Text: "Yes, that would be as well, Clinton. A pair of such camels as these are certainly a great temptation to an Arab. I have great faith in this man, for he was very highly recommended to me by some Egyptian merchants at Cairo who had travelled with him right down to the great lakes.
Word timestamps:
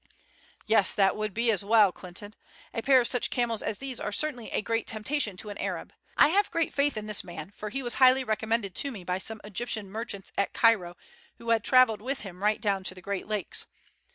"Yes, 0.65 0.95
that 0.95 1.15
would 1.15 1.31
be 1.31 1.51
as 1.51 1.63
well, 1.63 1.91
Clinton. 1.91 2.33
A 2.73 2.81
pair 2.81 2.99
of 3.01 3.07
such 3.07 3.29
camels 3.29 3.61
as 3.61 3.77
these 3.77 3.99
are 3.99 4.11
certainly 4.11 4.49
a 4.49 4.63
great 4.63 4.87
temptation 4.87 5.37
to 5.37 5.51
an 5.51 5.59
Arab. 5.59 5.93
I 6.17 6.29
have 6.29 6.49
great 6.49 6.73
faith 6.73 6.97
in 6.97 7.05
this 7.05 7.23
man, 7.23 7.51
for 7.51 7.69
he 7.69 7.83
was 7.83 7.97
very 7.97 7.99
highly 8.07 8.23
recommended 8.23 8.73
to 8.77 8.89
me 8.89 9.03
by 9.03 9.19
some 9.19 9.39
Egyptian 9.43 9.91
merchants 9.91 10.33
at 10.39 10.53
Cairo 10.53 10.97
who 11.37 11.51
had 11.51 11.63
travelled 11.63 12.01
with 12.01 12.21
him 12.21 12.41
right 12.41 12.59
down 12.59 12.83
to 12.85 12.95
the 12.95 12.99
great 13.03 13.27
lakes. 13.27 13.67